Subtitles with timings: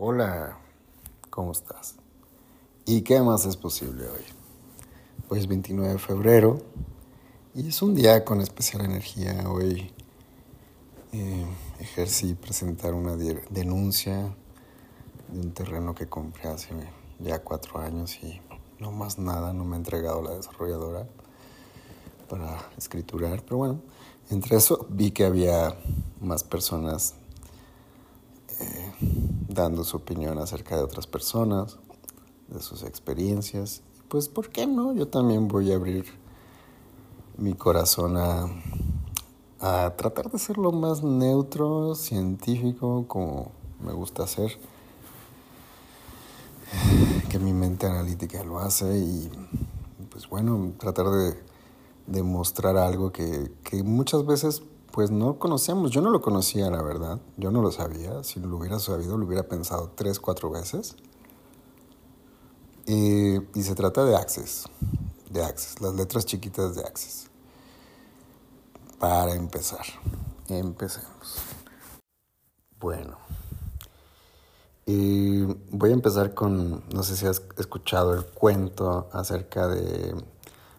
[0.00, 0.56] Hola,
[1.28, 1.96] ¿cómo estás?
[2.86, 4.22] ¿Y qué más es posible hoy?
[5.28, 6.60] Hoy es 29 de febrero
[7.52, 9.50] y es un día con especial energía.
[9.50, 9.92] Hoy
[11.12, 11.46] eh,
[11.80, 14.36] ejercí presentar una denuncia
[15.32, 16.74] de un terreno que compré hace
[17.18, 18.40] ya cuatro años y
[18.78, 21.08] no más nada, no me ha entregado la desarrolladora
[22.28, 23.80] para escriturar, pero bueno,
[24.30, 25.76] entre eso vi que había
[26.20, 27.16] más personas
[29.48, 31.78] dando su opinión acerca de otras personas,
[32.48, 33.82] de sus experiencias.
[34.08, 34.94] Pues, ¿por qué no?
[34.94, 36.06] Yo también voy a abrir
[37.36, 38.46] mi corazón a,
[39.60, 44.58] a tratar de ser lo más neutro, científico, como me gusta hacer.
[47.30, 49.30] Que mi mente analítica lo hace y,
[50.10, 51.34] pues bueno, tratar de
[52.06, 54.62] demostrar algo que, que muchas veces
[54.98, 55.92] pues no conocíamos.
[55.92, 57.20] Yo no lo conocía, la verdad.
[57.36, 58.24] Yo no lo sabía.
[58.24, 60.96] Si lo hubiera sabido, lo hubiera pensado tres, cuatro veces.
[62.84, 64.64] y se trata de Access.
[65.30, 67.28] De Access, las letras chiquitas de Access.
[68.98, 69.86] Para empezar,
[70.48, 71.36] empecemos.
[72.80, 73.18] Bueno.
[74.84, 80.16] Y voy a empezar con, no sé si has escuchado el cuento acerca de,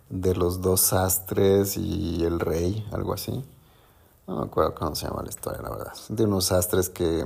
[0.09, 3.45] de los dos sastres y el rey, algo así.
[4.29, 5.93] No me acuerdo cómo se llama la historia, la verdad.
[6.07, 7.25] De unos sastres que,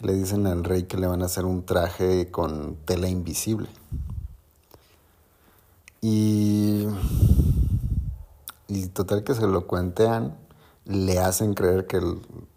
[0.00, 3.68] le dicen al rey que le van a hacer un traje con tela invisible.
[6.00, 6.86] Y,
[8.68, 10.36] y total que se lo cuentean,
[10.84, 12.00] le hacen creer que,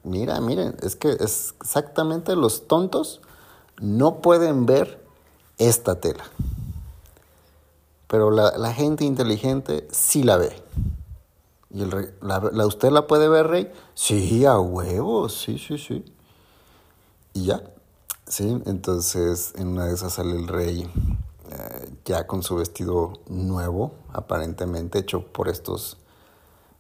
[0.04, 3.22] mira, miren, es que es exactamente los tontos
[3.82, 5.04] no pueden ver
[5.58, 6.26] esta tela.
[8.06, 10.56] Pero la, la gente inteligente sí la ve.
[11.70, 13.72] Y el rey, la, ¿usted la puede ver, rey?
[13.94, 16.06] Sí, a huevo, sí, sí, sí.
[17.34, 17.62] Y ya,
[18.26, 20.90] sí, entonces en una de esas sale el rey
[21.52, 25.98] eh, ya con su vestido nuevo, aparentemente hecho por estos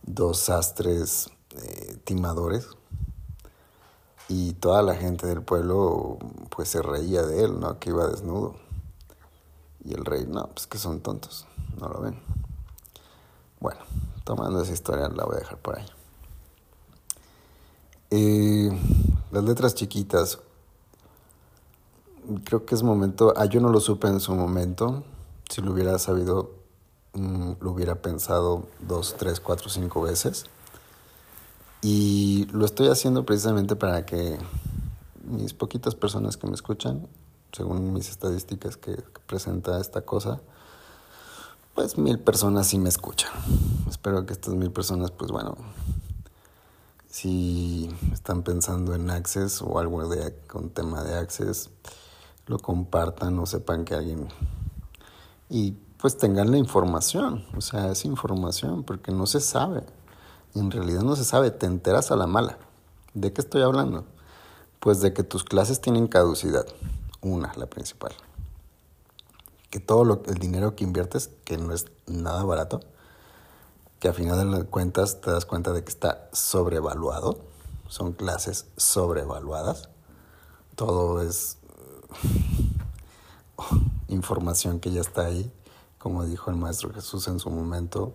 [0.03, 2.69] dos sastres eh, timadores.
[4.29, 6.17] Y toda la gente del pueblo
[6.50, 7.79] pues se reía de él, ¿no?
[7.79, 8.56] Que iba desnudo.
[9.84, 11.45] Y el rey, no, pues que son tontos,
[11.79, 12.19] no lo ven.
[13.59, 13.79] Bueno,
[14.27, 15.85] tomando esa historia la voy a dejar por ahí.
[18.11, 18.69] Eh,
[19.31, 20.39] las letras chiquitas.
[22.43, 23.33] Creo que es momento.
[23.37, 25.05] Ah, yo no lo supe en su momento.
[25.49, 26.51] Si lo hubiera sabido,
[27.13, 30.43] mm, lo hubiera pensado dos, tres, cuatro, cinco veces.
[31.81, 34.37] Y lo estoy haciendo precisamente para que
[35.23, 37.07] mis poquitas personas que me escuchan,
[37.53, 40.41] según mis estadísticas que presenta esta cosa,
[41.77, 43.31] pues mil personas sí me escuchan.
[43.88, 45.55] Espero que estas mil personas, pues bueno,
[47.07, 51.69] si están pensando en Access o algo de, con tema de Access,
[52.47, 54.27] lo compartan o sepan que alguien...
[55.51, 59.83] Y pues tengan la información, o sea, es información, porque no se sabe.
[60.55, 62.57] En realidad no se sabe, te enteras a la mala.
[63.13, 64.03] ¿De qué estoy hablando?
[64.79, 66.66] Pues de que tus clases tienen caducidad.
[67.21, 68.16] Una, la principal
[69.69, 72.81] que todo lo, el dinero que inviertes, que no es nada barato,
[74.00, 77.39] que a final de cuentas te das cuenta de que está sobrevaluado,
[77.88, 79.89] son clases sobrevaluadas,
[80.75, 81.57] todo es
[84.07, 85.51] información que ya está ahí,
[85.97, 88.13] como dijo el Maestro Jesús en su momento,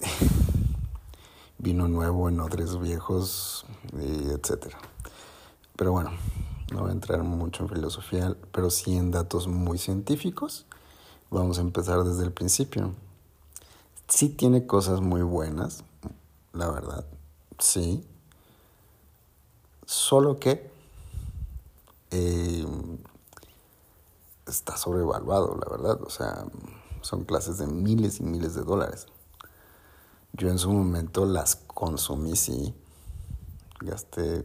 [1.58, 4.74] vino nuevo en odres viejos, etc.
[5.76, 6.12] Pero bueno,
[6.72, 10.66] no voy a entrar mucho en filosofía, pero sí en datos muy científicos.
[11.30, 12.94] Vamos a empezar desde el principio.
[14.08, 15.84] Sí tiene cosas muy buenas,
[16.52, 17.06] la verdad,
[17.58, 18.04] sí.
[19.84, 20.70] Solo que
[22.10, 22.66] eh,
[24.46, 26.02] está sobrevaluado, la verdad.
[26.02, 26.44] O sea,
[27.00, 29.06] son clases de miles y miles de dólares.
[30.32, 32.74] Yo en su momento las consumí, sí.
[33.80, 34.44] Gasté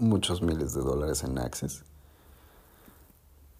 [0.00, 1.84] muchos miles de dólares en Access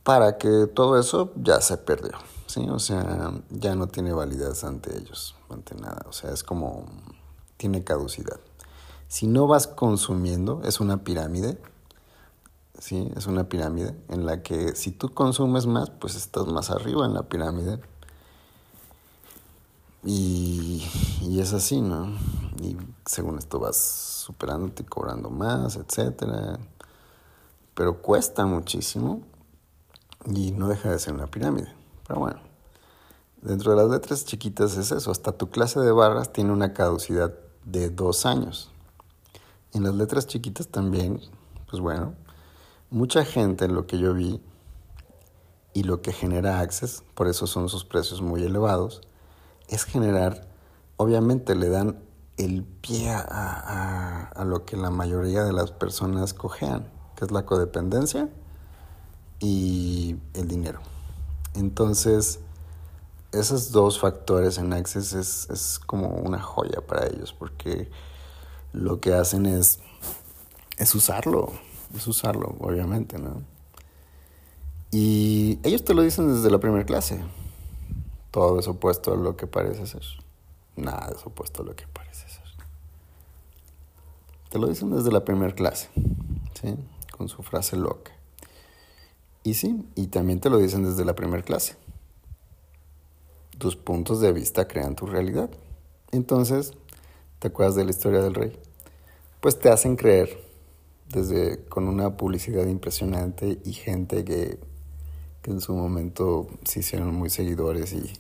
[0.03, 2.13] para que todo eso ya se perdió,
[2.47, 2.67] ¿sí?
[2.69, 6.87] O sea, ya no tiene validez ante ellos, ante nada, o sea, es como,
[7.57, 8.41] tiene caducidad.
[9.09, 11.59] Si no vas consumiendo, es una pirámide,
[12.79, 13.11] ¿sí?
[13.17, 17.15] Es una pirámide en la que si tú consumes más, pues estás más arriba en
[17.15, 17.81] la pirámide.
[20.03, 20.89] Y,
[21.21, 22.17] y es así, ¿no?
[22.61, 22.77] Y
[23.07, 26.59] según esto vas superándote y cobrando más, etcétera.
[27.75, 29.23] Pero cuesta muchísimo
[30.27, 31.73] y no deja de ser una pirámide.
[32.07, 32.41] Pero bueno,
[33.41, 35.11] dentro de las letras chiquitas es eso.
[35.11, 37.33] Hasta tu clase de barras tiene una caducidad
[37.65, 38.71] de dos años.
[39.73, 41.21] En las letras chiquitas también,
[41.71, 42.15] pues bueno,
[42.91, 44.43] mucha gente, lo que yo vi,
[45.73, 49.03] y lo que genera Access, por eso son sus precios muy elevados,
[49.69, 50.49] es generar,
[50.97, 52.03] obviamente le dan
[52.45, 57.45] el pie a, a, lo que la mayoría de las personas cojean, que es la
[57.45, 58.29] codependencia
[59.41, 60.81] y el dinero.
[61.55, 62.41] Entonces,
[63.33, 67.91] esos dos factores en Access es, es como una joya para ellos, porque
[68.73, 69.81] lo que hacen es,
[70.79, 71.53] es usarlo,
[71.95, 73.43] es usarlo, obviamente, ¿no?
[74.93, 77.21] Y ellos te lo dicen desde la primera clase.
[78.31, 80.03] Todo es opuesto a lo que parece ser.
[80.77, 82.10] Nada es opuesto a lo que parece.
[84.51, 85.89] Te lo dicen desde la primera clase,
[86.61, 86.77] ¿sí?
[87.17, 88.13] Con su frase loca.
[89.43, 91.77] Y sí, y también te lo dicen desde la primera clase.
[93.59, 95.51] Tus puntos de vista crean tu realidad.
[96.13, 96.73] Entonces,
[97.39, 98.59] ¿te acuerdas de la historia del rey?
[99.41, 100.45] Pues te hacen creer
[101.09, 104.59] desde con una publicidad impresionante y gente que
[105.43, 108.13] que en su momento se hicieron muy seguidores y,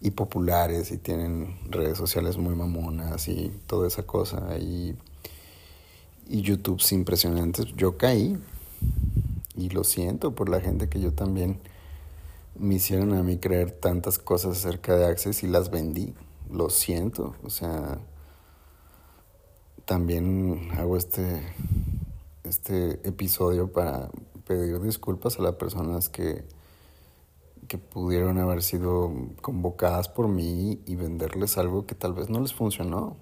[0.00, 4.94] y populares y tienen redes sociales muy mamonas y toda esa cosa y,
[6.28, 7.66] y YouTube impresionantes.
[7.76, 8.38] Yo caí
[9.56, 11.60] y lo siento por la gente que yo también
[12.58, 16.14] me hicieron a mí creer tantas cosas acerca de Access y las vendí.
[16.50, 17.98] Lo siento, o sea,
[19.84, 21.42] también hago este,
[22.44, 24.10] este episodio para
[24.46, 26.44] pedir disculpas a las personas que,
[27.68, 32.52] que pudieron haber sido convocadas por mí y venderles algo que tal vez no les
[32.52, 33.16] funcionó.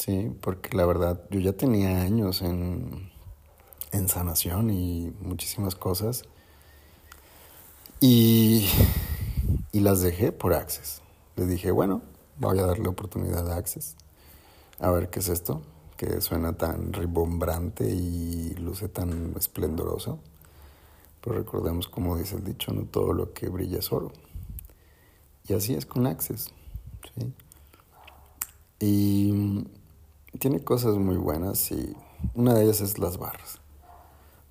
[0.00, 3.10] Sí, porque la verdad yo ya tenía años en,
[3.92, 6.22] en sanación y muchísimas cosas.
[8.00, 8.66] Y,
[9.72, 11.02] y las dejé por Access.
[11.36, 12.00] Les dije, bueno,
[12.38, 13.94] voy a darle oportunidad a Access.
[14.78, 15.60] A ver qué es esto
[15.98, 20.18] que suena tan ribombrante y luce tan esplendoroso.
[21.20, 24.12] Pero recordemos, como dice el dicho, no todo lo que brilla es oro.
[25.46, 26.48] Y así es con Access.
[28.78, 29.66] Y
[30.38, 31.96] tiene cosas muy buenas y
[32.34, 33.60] una de ellas es las barras.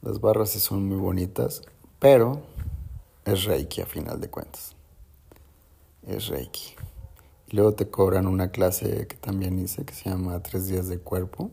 [0.01, 1.61] Las barras sí son muy bonitas,
[1.99, 2.41] pero
[3.25, 4.75] es Reiki a final de cuentas.
[6.07, 6.75] Es Reiki.
[7.47, 10.99] Y luego te cobran una clase que también hice que se llama Tres días de
[10.99, 11.51] cuerpo.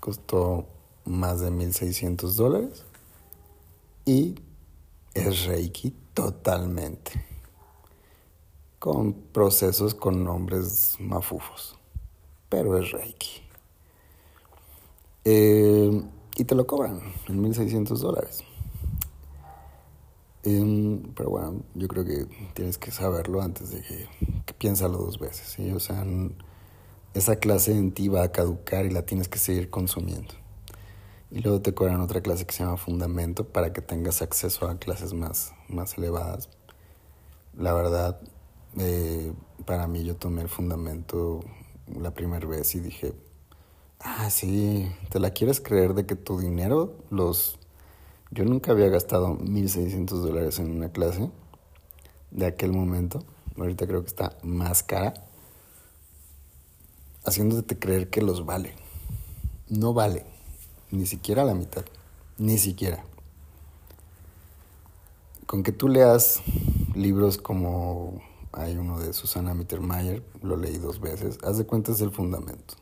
[0.00, 0.66] Costó
[1.04, 2.84] más de 1.600 dólares.
[4.04, 4.36] Y
[5.14, 7.12] es Reiki totalmente.
[8.78, 11.78] Con procesos con nombres mafufos.
[12.54, 13.42] Pero es Reiki.
[15.24, 16.02] Eh,
[16.36, 18.44] y te lo cobran en 1.600 dólares.
[20.44, 24.06] Em, pero bueno, yo creo que tienes que saberlo antes de que,
[24.46, 25.72] que piénsalo dos veces, ¿sí?
[25.72, 26.06] O sea,
[27.14, 30.34] esa clase en ti va a caducar y la tienes que seguir consumiendo.
[31.32, 34.78] Y luego te cobran otra clase que se llama Fundamento para que tengas acceso a
[34.78, 36.50] clases más, más elevadas.
[37.58, 38.20] La verdad,
[38.78, 39.32] eh,
[39.64, 41.40] para mí yo tomé el Fundamento
[41.86, 43.12] la primera vez y dije,
[44.00, 47.58] ah, sí, ¿te la quieres creer de que tu dinero los
[48.34, 51.30] yo nunca había gastado 1.600 dólares en una clase
[52.32, 53.24] de aquel momento.
[53.56, 55.14] Ahorita creo que está más cara.
[57.24, 58.74] Haciéndote creer que los vale.
[59.68, 60.26] No vale.
[60.90, 61.84] Ni siquiera la mitad.
[62.36, 63.04] Ni siquiera.
[65.46, 66.42] Con que tú leas
[66.96, 68.20] libros como
[68.56, 72.74] hay uno de Susana Mittermeier, lo leí dos veces, haz de cuenta es el fundamento.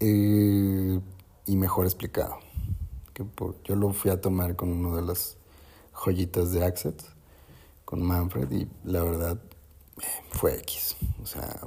[0.00, 1.00] Eh,
[1.46, 2.38] y mejor explicado
[3.64, 5.36] yo lo fui a tomar con uno de las
[5.92, 6.94] joyitas de Access,
[7.84, 9.38] con Manfred, y la verdad
[10.00, 10.96] eh, fue X.
[11.22, 11.60] O sea,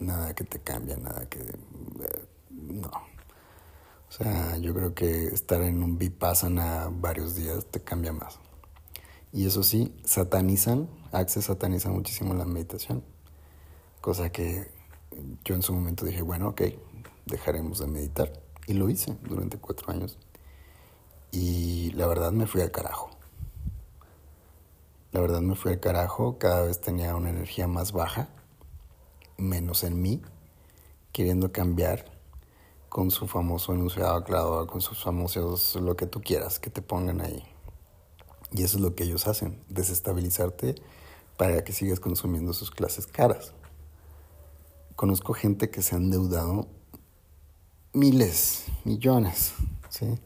[0.00, 1.40] nada que te cambia, nada que...
[1.40, 2.88] Eh, no.
[2.88, 8.38] O sea, yo creo que estar en un Vipassana varios días te cambia más.
[9.32, 13.02] Y eso sí, satanizan, Access sataniza muchísimo la meditación.
[14.00, 14.70] Cosa que
[15.44, 16.62] yo en su momento dije, bueno, ok,
[17.26, 18.32] dejaremos de meditar.
[18.66, 20.18] Y lo hice durante cuatro años.
[21.30, 23.10] Y la verdad me fui al carajo.
[25.12, 28.28] La verdad me fui al carajo, cada vez tenía una energía más baja,
[29.38, 30.20] menos en mí,
[31.12, 32.04] queriendo cambiar
[32.90, 37.22] con su famoso enunciado aclarador, con sus famosos lo que tú quieras que te pongan
[37.22, 37.42] ahí.
[38.52, 40.74] Y eso es lo que ellos hacen, desestabilizarte
[41.36, 43.52] para que sigas consumiendo sus clases caras.
[44.96, 46.66] Conozco gente que se han endeudado
[47.92, 49.54] miles, millones,
[49.90, 50.18] ¿sí?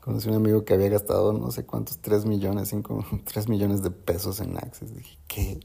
[0.00, 3.90] Conocí un amigo que había gastado no sé cuántos, 3 millones, 5, 3 millones de
[3.90, 4.94] pesos en Access.
[4.94, 5.60] Dije, ¿qué?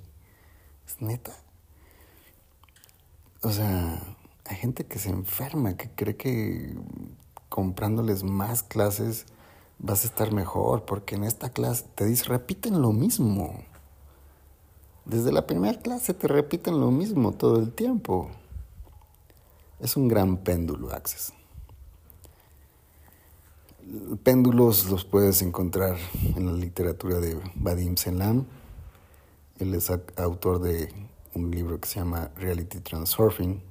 [0.85, 1.35] ¿Es neta?
[3.41, 4.01] O sea,
[4.45, 6.75] hay gente que se enferma, que cree que,
[7.49, 9.25] comprándoles más clases
[9.79, 13.63] vas a estar mejor, porque en esta clase te dicen, repiten lo mismo.
[15.05, 18.29] Desde la primera clase te repiten lo mismo todo el tiempo.
[19.79, 21.33] Es un gran péndulo, Access.
[24.23, 25.97] Péndulos los puedes encontrar
[26.35, 28.45] en la literatura de Vadim Selam.
[29.59, 30.93] Él es autor de
[31.35, 33.61] un libro que se llama Reality Transurfing.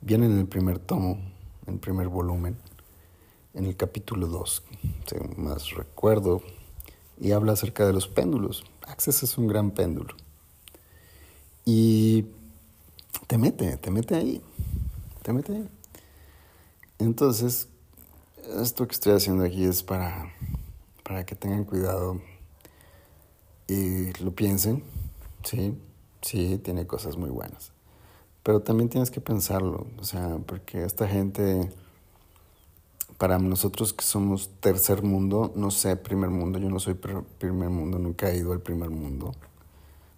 [0.00, 1.18] Viene en el primer tomo,
[1.66, 2.56] en el primer volumen,
[3.54, 4.62] en el capítulo 2,
[5.06, 6.42] si más recuerdo,
[7.20, 8.64] y habla acerca de los péndulos.
[8.86, 10.14] Access es un gran péndulo.
[11.64, 12.26] Y
[13.26, 14.42] te mete, te mete ahí,
[15.22, 15.68] te mete ahí.
[16.98, 17.68] Entonces,
[18.60, 20.32] esto que estoy haciendo aquí es para,
[21.04, 22.20] para que tengan cuidado
[23.68, 24.82] y lo piensen,
[25.44, 25.76] sí,
[26.22, 27.72] sí, tiene cosas muy buenas.
[28.42, 31.70] Pero también tienes que pensarlo, o sea, porque esta gente,
[33.18, 37.98] para nosotros que somos tercer mundo, no sé, primer mundo, yo no soy primer mundo,
[37.98, 39.34] nunca he ido al primer mundo,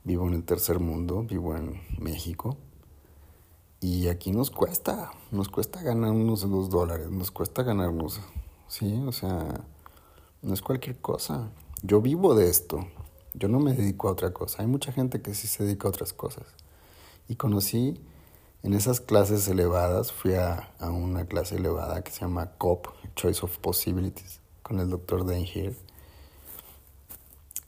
[0.04, 2.58] vivo en el tercer mundo, vivo en México.
[3.80, 8.20] Y aquí nos cuesta, nos cuesta ganarnos los dólares, nos cuesta ganarnos,
[8.68, 9.64] sí, o sea,
[10.42, 11.50] no es cualquier cosa.
[11.82, 12.86] Yo vivo de esto,
[13.32, 14.60] yo no me dedico a otra cosa.
[14.60, 16.44] Hay mucha gente que sí se dedica a otras cosas.
[17.28, 17.98] Y conocí
[18.62, 23.58] en esas clases elevadas, fui a, una clase elevada que se llama COP, Choice of
[23.58, 25.74] Possibilities, con el doctor Dane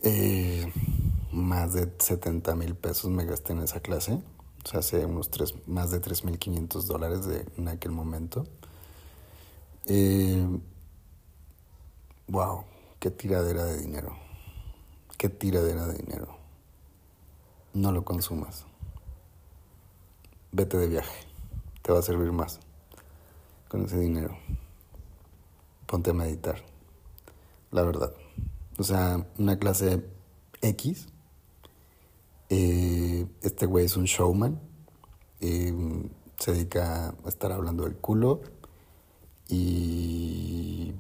[0.05, 0.73] eh,
[1.31, 4.19] más de 70 mil pesos me gasté en esa clase
[4.65, 8.47] o sea, hace unos tres, más de 3.500 dólares de, en aquel momento.
[9.87, 10.47] Eh,
[12.29, 12.65] wow,
[13.01, 14.17] qué tiradera de dinero.
[15.19, 16.37] Qué tiradera de dinero.
[17.75, 18.65] No lo consumas.
[20.53, 21.27] Vete de viaje.
[21.81, 22.61] Te va a servir más
[23.69, 24.37] con ese dinero.
[25.87, 26.63] Ponte a meditar.
[27.71, 28.13] La verdad.
[28.79, 30.05] O sea, una clase
[30.61, 31.09] X
[32.55, 34.61] eh, este güey es un showman.
[35.41, 35.73] Eh,
[36.37, 38.43] se dedica a estar hablando del culo.
[39.49, 40.93] Y,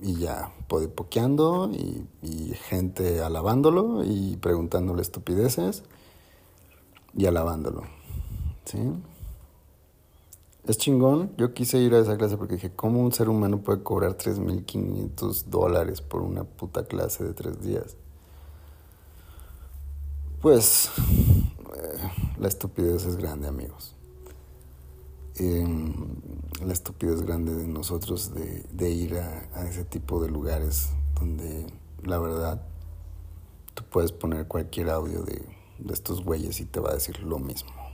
[0.00, 5.82] y ya, pokeando y, y gente alabándolo y preguntándole estupideces
[7.14, 7.82] y alabándolo.
[8.66, 8.78] ¿Sí?
[10.66, 11.32] Es chingón.
[11.36, 15.44] Yo quise ir a esa clase porque dije, ¿cómo un ser humano puede cobrar 3.500
[15.44, 17.96] dólares por una puta clase de tres días?
[20.42, 20.90] Pues
[21.76, 23.94] eh, la estupidez es grande, amigos.
[25.38, 25.92] Em,
[26.64, 30.88] la estupidez grande de nosotros de, ir a, ese tipo de lugares
[31.20, 31.66] donde
[32.02, 32.62] la verdad
[33.74, 35.42] tú puedes poner cualquier audio de,
[35.92, 37.85] estos güeyes y te va a decir lo mismo.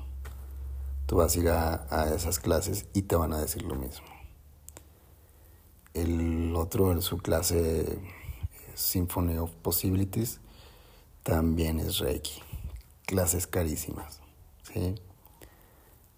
[1.12, 4.06] Tú vas a ir a, a esas clases y te van a decir lo mismo.
[5.92, 7.98] El otro en su clase eh,
[8.72, 10.40] Symphony of Possibilities
[11.22, 12.40] también es Reiki.
[13.04, 14.20] Clases carísimas,
[14.62, 14.94] ¿sí?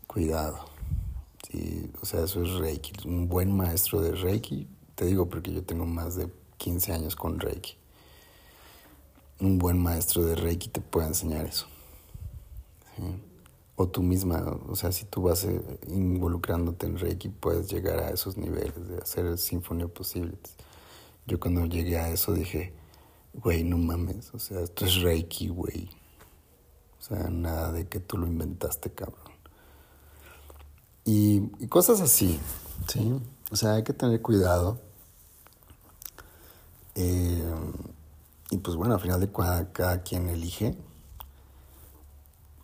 [0.06, 0.64] Cuidado.
[1.50, 2.92] Sí, o sea, eso es Reiki.
[3.08, 7.40] Un buen maestro de Reiki, te digo porque yo tengo más de 15 años con
[7.40, 7.76] Reiki.
[9.40, 11.66] Un buen maestro de Reiki te puede enseñar eso.
[13.76, 18.10] O tú misma, o sea, si tú vas eh, involucrándote en Reiki, puedes llegar a
[18.10, 20.38] esos niveles de hacer el Sinfonía posible.
[21.26, 22.72] Yo cuando llegué a eso dije,
[23.32, 25.90] güey, no mames, o sea, esto es Reiki, güey.
[27.00, 29.34] O sea, nada de que tú lo inventaste, cabrón.
[31.04, 32.38] Y, cosas así,
[32.88, 33.20] ¿sí?
[33.50, 34.78] O sea, hay que tener cuidado.
[36.94, 37.54] Eh,
[38.50, 40.76] y pues bueno, al final de cada, cada quien elige.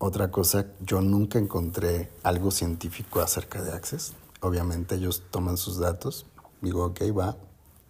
[0.00, 4.14] Otra cosa, yo nunca encontré algo científico acerca de Access.
[4.40, 6.26] Obviamente ellos toman sus datos.
[6.60, 7.36] Digo, ok, va.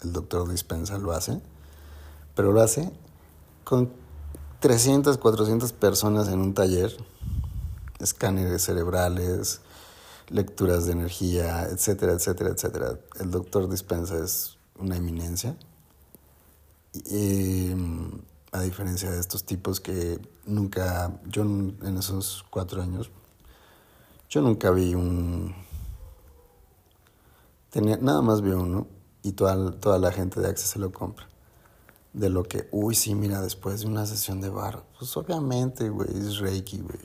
[0.02, 1.40] El doctor Dispensa lo hace
[2.40, 2.90] pero lo hace
[3.64, 3.92] con
[4.60, 6.96] 300, 400 personas en un taller,
[7.98, 9.60] escáneres cerebrales,
[10.28, 12.98] lecturas de energía, etcétera, etcétera, etcétera.
[13.18, 15.54] El doctor Dispensa es una eminencia.
[18.52, 23.10] A diferencia de estos tipos que nunca, yo en esos cuatro años,
[24.28, 25.54] yo nunca vi un...
[27.70, 28.86] Tenía, nada más vi uno
[29.22, 31.30] y toda, toda la gente de Access se lo compra
[32.12, 36.08] de lo que, uy, sí, mira, después de una sesión de bar, pues obviamente, güey,
[36.10, 36.98] es Reiki, güey.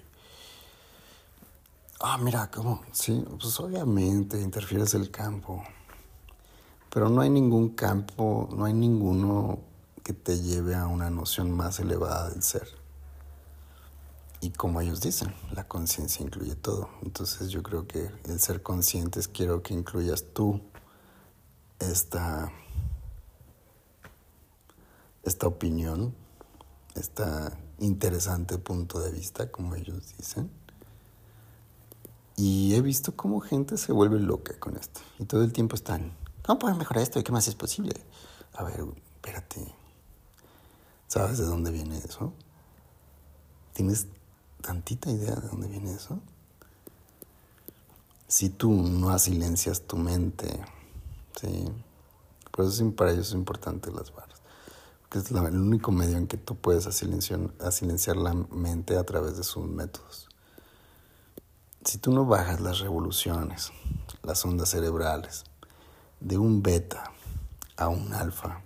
[1.99, 2.81] Ah, mira, ¿cómo?
[2.91, 5.63] Sí, pues obviamente interfieres el campo.
[6.89, 9.59] Pero no hay ningún campo, no hay ninguno
[10.05, 12.67] que te lleve a una noción más elevada del ser.
[14.39, 16.89] Y como ellos dicen, la conciencia incluye todo.
[17.01, 20.61] Entonces yo creo que el ser conscientes quiero que incluyas tú
[21.79, 22.51] esta,
[25.23, 26.13] esta opinión,
[26.93, 27.23] este
[27.79, 30.51] interesante punto de vista, como ellos dicen.
[32.35, 35.01] Y he visto cómo gente se vuelve loca con esto.
[35.17, 37.19] Y todo el tiempo están, ¿cómo pueden mejorar esto?
[37.19, 37.99] ¿Y qué más es posible?
[38.53, 38.85] A ver,
[39.15, 39.84] espérate.
[41.07, 42.33] ¿Sabes de dónde viene eso?
[43.73, 44.07] ¿Tienes
[44.61, 46.19] tantita idea de dónde viene eso?
[48.27, 50.47] Si tú no silencias tu mente,
[51.39, 51.65] ¿sí?
[52.51, 54.41] Por eso para ellos es importante las barras.
[55.01, 59.43] Porque es el único medio en que tú puedes silenciar la mente a través de
[59.43, 60.27] sus métodos
[61.85, 63.71] si tú no bajas las revoluciones,
[64.23, 65.43] las ondas cerebrales,
[66.19, 67.11] de un beta
[67.77, 68.61] a un alfa,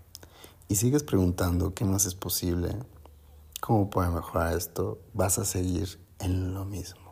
[0.69, 2.77] y sigues preguntando qué más es posible,
[3.59, 7.11] cómo puede mejorar esto, vas a seguir en lo mismo.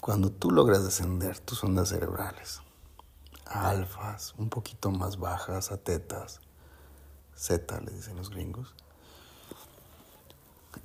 [0.00, 2.62] Cuando tú logras descender tus ondas cerebrales
[3.46, 6.40] a alfas un poquito más bajas, a tetas,
[7.34, 8.72] Z le dicen los gringos,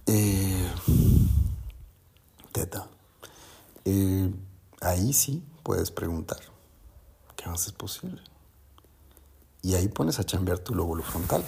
[0.08, 0.68] eh,
[2.52, 2.88] teta.
[3.86, 4.34] Eh,
[4.82, 6.40] ahí sí puedes preguntar,
[7.36, 8.24] ¿qué más es posible?
[9.62, 11.44] Y ahí pones a chambear tu lóbulo frontal.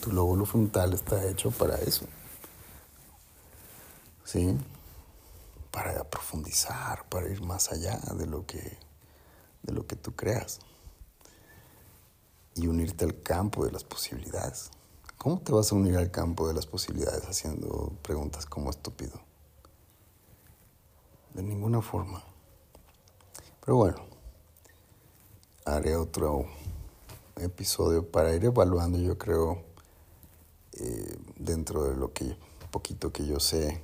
[0.00, 2.06] Tu lóbulo frontal está hecho para eso.
[4.24, 4.56] ¿Sí?
[5.70, 8.78] Para profundizar, para ir más allá de lo que,
[9.62, 10.60] de lo que tú creas.
[12.54, 14.70] Y unirte al campo de las posibilidades.
[15.16, 19.28] ¿Cómo te vas a unir al campo de las posibilidades haciendo preguntas como estúpido?
[21.38, 22.22] de ninguna forma.
[23.64, 23.98] Pero bueno,
[25.64, 26.46] haré otro
[27.40, 29.62] episodio para ir evaluando, yo creo,
[30.72, 32.36] eh, dentro de lo que
[32.70, 33.80] poquito que yo sé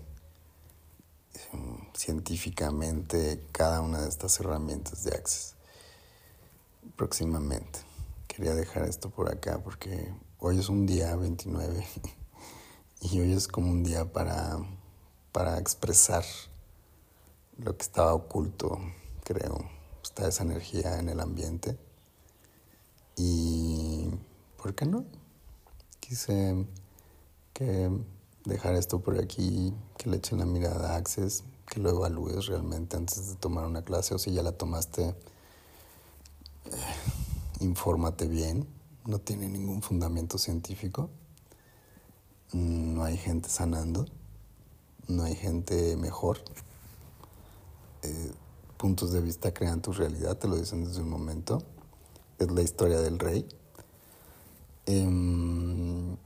[1.53, 5.55] em, científicamente cada una de estas herramientas de Access.
[6.97, 7.81] Próximamente.
[8.29, 11.87] Quería dejar esto por acá porque hoy es un día 29
[13.01, 14.59] y hoy es como un día para,
[15.33, 16.25] para expresar
[17.59, 18.79] lo que estaba oculto,
[19.23, 19.71] creo.
[20.03, 21.79] Está esa energía en el ambiente.
[23.17, 24.09] Y,
[24.57, 25.05] ¿por qué no?
[26.01, 26.67] Quise
[27.53, 27.91] que
[28.45, 32.97] dejar esto por aquí, que le echen la mirada a Access, que lo evalúes realmente
[32.97, 35.15] antes de tomar una clase o si ya la tomaste, eh,
[37.61, 38.67] infórmate bien,
[39.07, 41.11] no tiene ningún fundamento científico,
[42.53, 44.07] no hay gente sanando,
[45.09, 46.39] no hay gente mejor.
[48.03, 48.33] Eh,
[48.77, 51.63] puntos de vista crean tu realidad, te lo dicen desde un momento.
[52.39, 53.47] Es la historia del rey.
[54.87, 56.17] Em,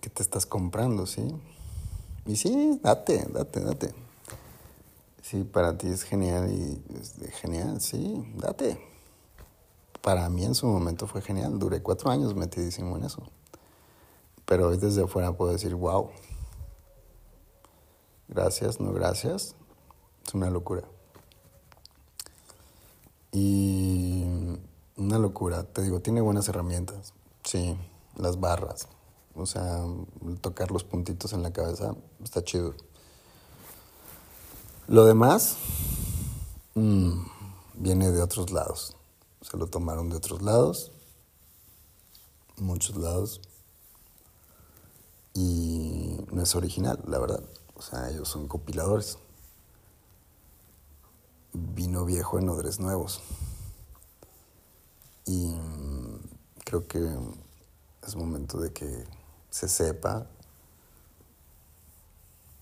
[0.00, 1.28] que te estás comprando, ¿sí?
[2.26, 3.94] Y sí, date, date, date.
[5.22, 8.80] Sí, para ti es genial y es genial, sí, date.
[10.00, 13.22] Para mí en su momento fue genial, duré cuatro años metidísimo en eso.
[14.46, 16.10] Pero hoy desde afuera puedo decir, wow,
[18.28, 19.54] gracias, no gracias,
[20.26, 20.84] es una locura.
[23.32, 24.17] Y
[24.98, 27.14] una locura, te digo, tiene buenas herramientas.
[27.44, 27.76] Sí,
[28.16, 28.88] las barras.
[29.34, 29.84] O sea,
[30.40, 32.74] tocar los puntitos en la cabeza está chido.
[34.88, 35.56] Lo demás
[36.74, 37.22] mm,
[37.74, 38.96] viene de otros lados.
[39.40, 40.90] Se lo tomaron de otros lados,
[42.56, 43.40] muchos lados.
[45.34, 47.42] Y no es original, la verdad.
[47.76, 49.18] O sea, ellos son compiladores
[51.52, 53.20] vino viejo en odres nuevos.
[55.28, 55.54] Y
[56.64, 57.06] creo que
[58.06, 59.04] es momento de que
[59.50, 60.26] se sepa.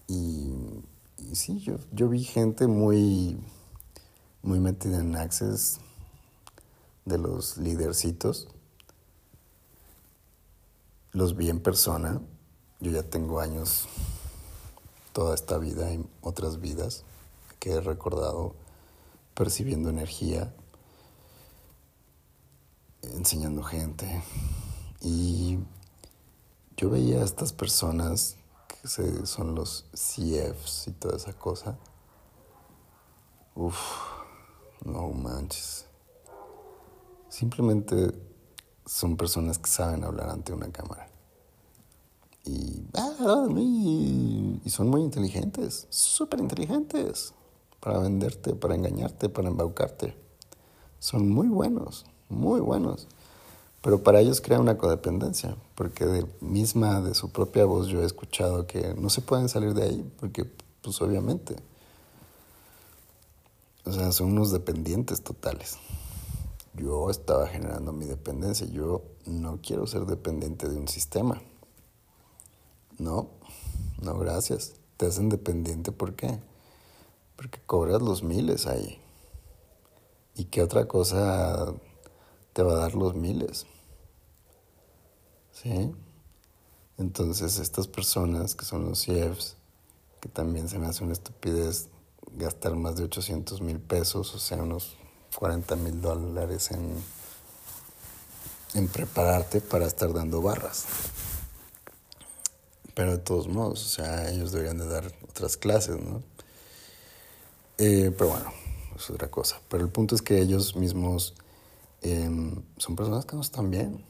[0.08, 0.52] Y,
[1.32, 3.38] sí, yo, yo vi gente muy,
[4.42, 5.78] muy metida en Access
[7.04, 8.48] de los lidercitos.
[11.12, 12.20] Los vi en persona.
[12.80, 13.86] Yo ya tengo años,
[15.12, 17.04] toda esta vida y otras vidas
[17.60, 18.56] que he recordado
[19.34, 20.52] percibiendo energía,
[23.14, 24.22] enseñando gente.
[25.00, 25.58] Y
[26.76, 28.36] yo veía a estas personas
[28.82, 31.78] que son los CFs y toda esa cosa.
[33.54, 33.78] Uf,
[34.84, 35.86] no manches.
[37.28, 38.12] Simplemente
[38.84, 41.08] son personas que saben hablar ante una cámara.
[42.44, 47.34] Y, ah, y son muy inteligentes, súper inteligentes
[47.80, 50.16] para venderte, para engañarte, para embaucarte.
[50.98, 53.06] Son muy buenos, muy buenos.
[53.82, 58.04] Pero para ellos crea una codependencia, porque de misma de su propia voz yo he
[58.04, 60.44] escuchado que no se pueden salir de ahí, porque
[60.82, 61.56] pues obviamente,
[63.84, 65.78] o sea, son unos dependientes totales.
[66.74, 68.66] yo estaba generando mi dependencia.
[68.66, 71.40] Yo no quiero ser dependiente de un sistema.
[72.98, 73.28] No,
[74.02, 74.74] no, gracias.
[74.96, 76.40] Te hacen dependiente, ¿por qué?
[77.36, 78.98] Porque cobras los miles ahí.
[80.34, 81.72] ¿Y qué otra cosa
[82.56, 83.66] te va a dar los miles?
[85.52, 85.94] ¿Sí?
[86.96, 89.56] Entonces estas personas que son los CIEFs,
[90.22, 91.90] que también se me hace una estupidez
[92.32, 94.96] gastar más de 800 mil pesos, o sea, unos
[95.36, 96.96] 40 mil dólares en,
[98.72, 100.86] en prepararte para estar dando barras.
[102.94, 106.22] Pero de todos modos, o sea, ellos deberían de dar otras clases, ¿no?
[107.76, 108.50] Eh, pero bueno,
[108.96, 109.60] es otra cosa.
[109.68, 111.34] Pero el punto es que ellos mismos
[112.12, 114.04] em, son personas que no están bien.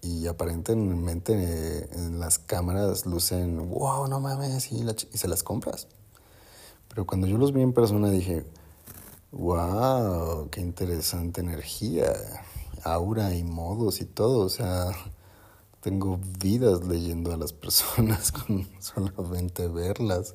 [0.00, 5.88] Y aparentemente eh, en las cámaras lucen, wow, no mames, y, y se las compras.
[6.88, 8.44] Pero cuando yo los vi en persona dije,
[9.32, 12.12] wow, qué interesante energía,
[12.84, 14.46] aura y modos y todo.
[14.46, 14.92] O sea,
[15.80, 20.34] tengo vidas leyendo a las personas con solamente verlas.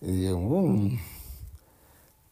[0.00, 0.98] Y digo, mmm,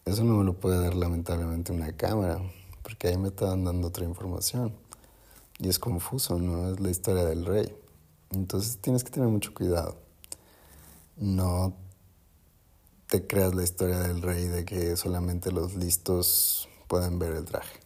[0.05, 2.39] eso no me lo puede dar lamentablemente una cámara,
[2.85, 4.73] porque ahí me estaban dando otra información.
[5.59, 6.71] Y es confuso, ¿no?
[6.71, 7.75] Es la historia del rey.
[8.31, 9.97] Entonces tienes que tener mucho cuidado.
[11.17, 11.75] No
[13.09, 17.81] te creas la historia del rey de que solamente los listos pueden ver el traje.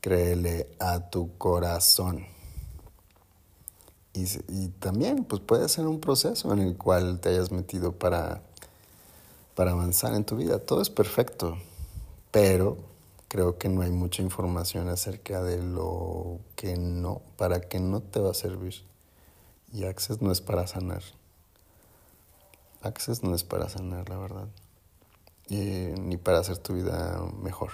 [0.00, 2.26] Créele a tu corazón.
[4.12, 8.42] Y, y, también pues puede ser un proceso en el cual te hayas metido para,
[9.54, 10.58] para avanzar en tu vida.
[10.58, 11.56] Todo es perfecto,
[12.30, 12.91] pero
[13.32, 18.20] creo que no hay mucha información acerca de lo que no, para que no te
[18.20, 18.84] va a servir.
[19.72, 21.02] Y Access no es para sanar.
[22.82, 24.48] Access no es para sanar, la verdad.
[25.48, 27.70] ni para hacer tu vida mejor.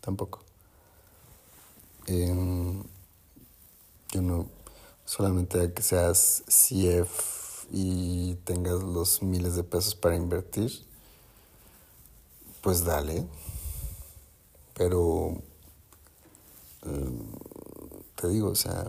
[0.00, 0.40] Tampoco.
[2.06, 2.82] Em,
[4.12, 4.46] yo no,
[5.04, 10.72] solamente que seas CF y tengas los miles de pesos para invertir,
[12.62, 13.26] pues dale.
[14.78, 15.42] Pero
[16.86, 17.18] em,
[18.14, 18.86] te digo, o sea,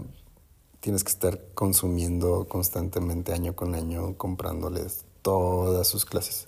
[0.80, 6.47] tienes que estar consumiendo constantemente año con año, comprándoles todas sus clases,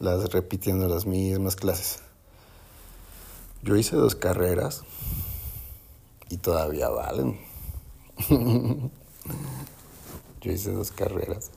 [0.00, 2.00] las repitiendo las mismas clases.
[3.62, 4.82] Yo hice dos carreras
[6.30, 7.38] y todavía valen.
[10.40, 11.50] Yo hice dos carreras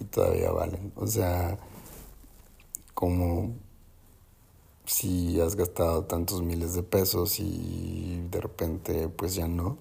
[0.00, 0.92] y todavía valen.
[0.96, 1.58] O sea,
[2.94, 3.54] como
[4.88, 9.76] si has gastado tantos miles de pesos y de repente pues ya no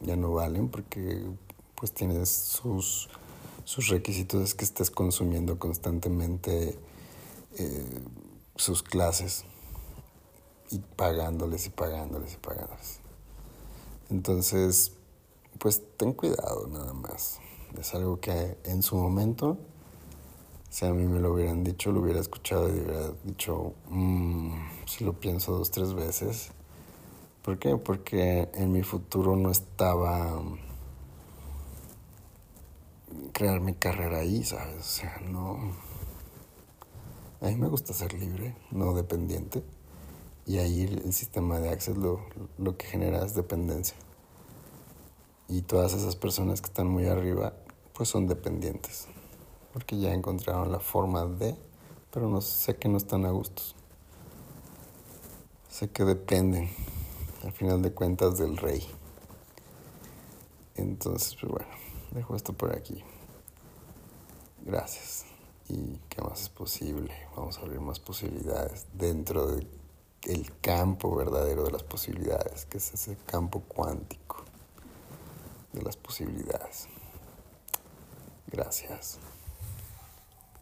[0.00, 1.24] ya no valen porque
[1.74, 3.08] pues tienes sus,
[3.64, 6.78] sus requisitos es que estés consumiendo constantemente
[7.58, 8.02] eh,
[8.56, 9.44] sus clases
[10.70, 13.00] y pagándoles y pagándoles y pagándoles.
[14.10, 14.92] Entonces,
[15.58, 17.38] pues ten cuidado nada más.
[17.78, 19.58] Es algo que en su momento,
[20.74, 24.54] si a mí me lo hubieran dicho, lo hubiera escuchado y hubiera dicho, mm,
[24.86, 26.50] si lo pienso dos, tres veces
[27.44, 27.76] ¿Por qué?
[27.76, 30.42] Porque en mi futuro no estaba
[33.34, 34.78] crear mi carrera ahí, ¿sabes?
[34.78, 35.58] O sea, no...
[37.42, 39.62] A mí me gusta ser libre, no dependiente.
[40.46, 42.20] Y ahí el sistema de Access lo,
[42.56, 43.96] lo que genera es dependencia.
[45.46, 47.52] Y todas esas personas que están muy arriba,
[47.92, 49.06] pues son dependientes.
[49.74, 51.56] Porque ya encontraron la forma de,
[52.12, 53.74] pero no sé que no están a gustos.
[55.68, 56.70] Sé que dependen
[57.42, 58.86] al final de cuentas del rey.
[60.76, 61.68] Entonces, pues bueno,
[62.12, 63.02] dejo esto por aquí.
[64.62, 65.24] Gracias.
[65.68, 67.12] ¿Y qué más es posible?
[67.36, 73.16] Vamos a abrir más posibilidades dentro del campo verdadero de las posibilidades, que es ese
[73.26, 74.44] campo cuántico
[75.72, 76.86] de las posibilidades.
[78.46, 79.18] Gracias.